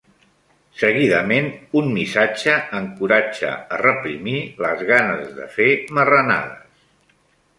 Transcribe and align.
Seguidament, 0.83 1.49
un 1.81 1.89
missatge 1.97 2.55
encoratja 2.79 3.51
a 3.77 3.79
reprimir 3.83 4.35
les 4.67 4.83
ganes 4.89 5.27
de 5.41 5.45
fer 5.59 5.69
marranades. 5.99 7.15